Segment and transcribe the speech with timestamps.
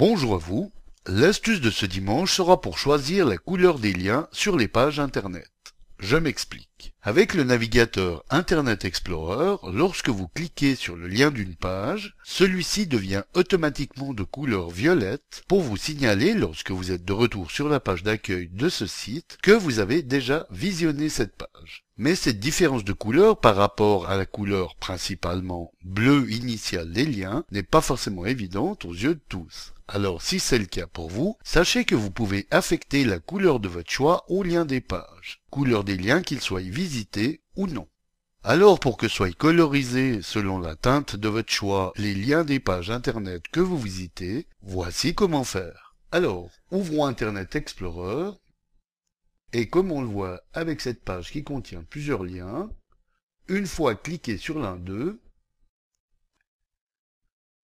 [0.00, 0.72] Bonjour à vous.
[1.06, 5.50] L'astuce de ce dimanche sera pour choisir la couleur des liens sur les pages Internet.
[5.98, 6.94] Je m'explique.
[7.02, 13.24] Avec le navigateur Internet Explorer, lorsque vous cliquez sur le lien d'une page, celui-ci devient
[13.34, 18.02] automatiquement de couleur violette pour vous signaler lorsque vous êtes de retour sur la page
[18.02, 21.84] d'accueil de ce site que vous avez déjà visionné cette page.
[22.00, 27.44] Mais cette différence de couleur par rapport à la couleur principalement bleu initiale des liens
[27.50, 29.74] n'est pas forcément évidente aux yeux de tous.
[29.86, 33.68] Alors si c'est le cas pour vous, sachez que vous pouvez affecter la couleur de
[33.68, 37.86] votre choix au lien des pages, couleur des liens qu'ils soient visités ou non.
[38.44, 42.90] Alors pour que soient colorisés selon la teinte de votre choix les liens des pages
[42.90, 45.94] internet que vous visitez, voici comment faire.
[46.12, 48.30] Alors, ouvrons Internet Explorer,
[49.52, 52.70] et comme on le voit avec cette page qui contient plusieurs liens,
[53.48, 55.20] une fois cliqué sur l'un d'eux,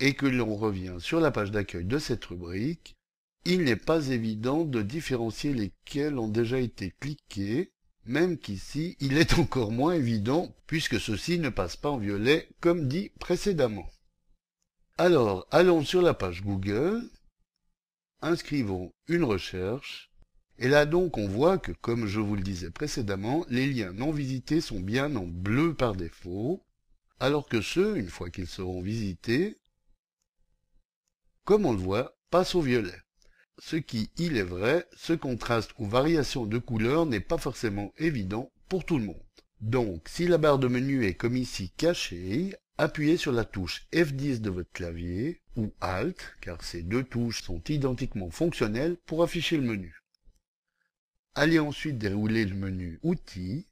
[0.00, 2.96] et que l'on revient sur la page d'accueil de cette rubrique,
[3.44, 7.72] il n'est pas évident de différencier lesquels ont déjà été cliqués,
[8.04, 12.88] même qu'ici il est encore moins évident puisque ceci ne passe pas en violet comme
[12.88, 13.88] dit précédemment.
[14.96, 17.08] Alors allons sur la page Google,
[18.20, 20.07] inscrivons une recherche,
[20.58, 24.10] et là donc on voit que comme je vous le disais précédemment, les liens non
[24.10, 26.64] visités sont bien en bleu par défaut,
[27.20, 29.58] alors que ceux, une fois qu'ils seront visités,
[31.44, 33.00] comme on le voit, passe au violet.
[33.58, 38.52] Ce qui, il est vrai, ce contraste ou variation de couleur n'est pas forcément évident
[38.68, 39.22] pour tout le monde.
[39.60, 44.40] Donc, si la barre de menu est comme ici cachée, appuyez sur la touche F10
[44.40, 49.64] de votre clavier, ou Alt, car ces deux touches sont identiquement fonctionnelles pour afficher le
[49.64, 50.02] menu.
[51.34, 53.68] Allez ensuite dérouler le menu Outils,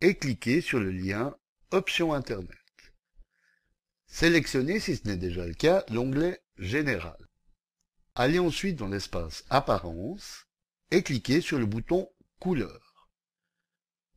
[0.00, 1.36] et cliquez sur le lien
[1.70, 2.50] Options Internet.
[4.06, 7.18] Sélectionnez, si ce n'est déjà le cas, l'onglet Général.
[8.14, 10.46] Allez ensuite dans l'espace Apparence
[10.90, 12.08] et cliquez sur le bouton
[12.38, 13.10] Couleur.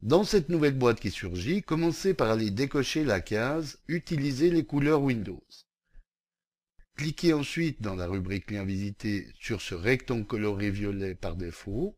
[0.02, 5.02] Dans cette nouvelle boîte qui surgit, commencez par aller décocher la case Utiliser les couleurs
[5.02, 5.44] Windows.
[6.96, 11.98] Cliquez ensuite dans la rubrique Lien visité sur ce rectangle coloré violet par défaut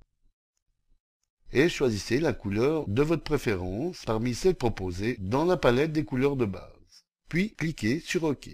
[1.54, 6.36] et choisissez la couleur de votre préférence parmi celles proposées dans la palette des couleurs
[6.36, 7.06] de base.
[7.30, 8.50] Puis cliquez sur OK.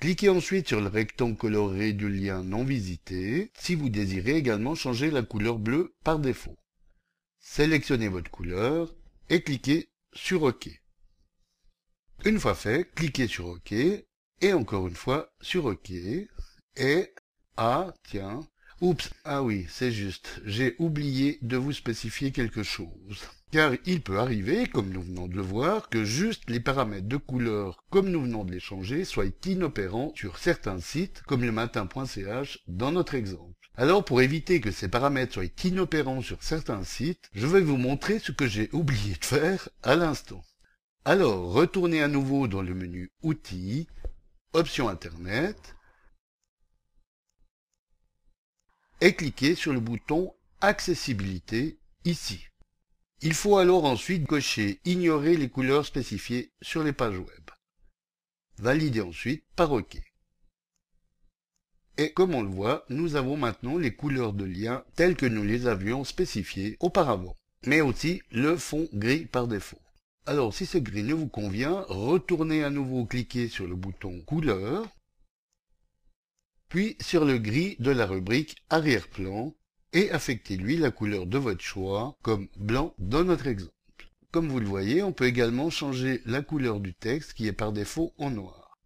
[0.00, 5.10] Cliquez ensuite sur le rectangle coloré du lien non visité si vous désirez également changer
[5.10, 6.56] la couleur bleue par défaut.
[7.38, 8.94] Sélectionnez votre couleur
[9.30, 10.68] et cliquez sur OK.
[12.24, 15.90] Une fois fait, cliquez sur OK et encore une fois sur OK
[16.76, 17.14] et
[17.56, 18.40] ah tiens,
[18.80, 23.20] oups, ah oui, c'est juste, j'ai oublié de vous spécifier quelque chose
[23.54, 27.16] car il peut arriver, comme nous venons de le voir, que juste les paramètres de
[27.16, 32.64] couleur, comme nous venons de les changer, soient inopérants sur certains sites, comme le matin.ch
[32.66, 33.54] dans notre exemple.
[33.76, 38.18] Alors pour éviter que ces paramètres soient inopérants sur certains sites, je vais vous montrer
[38.18, 40.42] ce que j'ai oublié de faire à l'instant.
[41.04, 43.86] Alors retournez à nouveau dans le menu Outils,
[44.52, 45.76] Options Internet,
[49.04, 50.32] et cliquez sur le bouton
[50.62, 52.46] Accessibilité ici.
[53.20, 57.50] Il faut alors ensuite cocher Ignorer les couleurs spécifiées sur les pages web.
[58.56, 59.98] Validez ensuite par OK.
[61.98, 65.44] Et comme on le voit, nous avons maintenant les couleurs de lien telles que nous
[65.44, 67.36] les avions spécifiées auparavant,
[67.66, 69.82] mais aussi le fond gris par défaut.
[70.24, 74.88] Alors si ce gris ne vous convient, retournez à nouveau cliquer sur le bouton couleur,
[76.74, 79.54] puis sur le gris de la rubrique arrière-plan
[79.92, 83.70] et affectez-lui la couleur de votre choix, comme blanc dans notre exemple.
[84.32, 87.70] Comme vous le voyez, on peut également changer la couleur du texte qui est par
[87.70, 88.80] défaut en noir.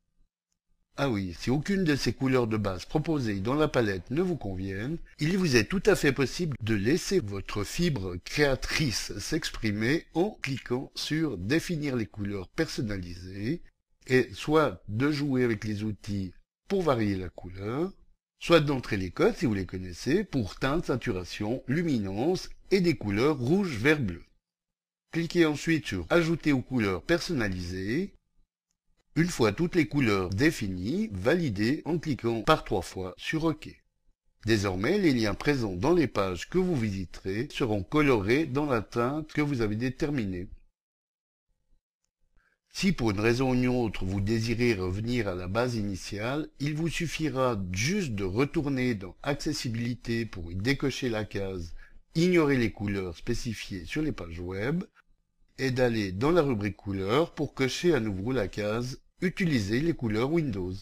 [0.99, 4.37] Ah oui, si aucune de ces couleurs de base proposées dans la palette ne vous
[4.37, 10.37] conviennent, il vous est tout à fait possible de laisser votre fibre créatrice s'exprimer en
[10.43, 13.63] cliquant sur Définir les couleurs personnalisées
[14.09, 16.35] et soit de jouer avec les outils
[16.69, 17.91] pour varier la couleur,
[18.39, 23.39] soit d'entrer les codes, si vous les connaissez, pour teinte, saturation, luminance et des couleurs
[23.39, 24.23] rouge, vert, bleu.
[25.11, 28.13] Cliquez ensuite sur Ajouter aux couleurs personnalisées.
[29.17, 33.69] Une fois toutes les couleurs définies, validez en cliquant par trois fois sur OK.
[34.45, 39.33] Désormais, les liens présents dans les pages que vous visiterez seront colorés dans la teinte
[39.33, 40.49] que vous avez déterminée.
[42.73, 46.75] Si pour une raison ou une autre vous désirez revenir à la base initiale, il
[46.75, 51.75] vous suffira juste de retourner dans Accessibilité pour y décocher la case
[52.15, 54.85] Ignorer les couleurs spécifiées sur les pages web
[55.59, 60.31] et d'aller dans la rubrique couleurs pour cocher à nouveau la case Utiliser les couleurs
[60.31, 60.75] Windows.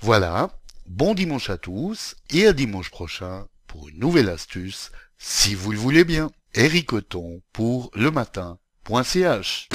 [0.00, 5.72] Voilà, bon dimanche à tous et à dimanche prochain pour une nouvelle astuce, si vous
[5.72, 6.30] le voulez bien.
[6.54, 9.68] Eric Coton pour le matin.ch